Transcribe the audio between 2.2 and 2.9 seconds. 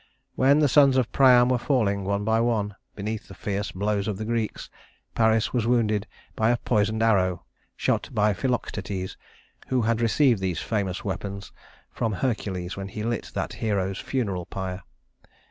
by one,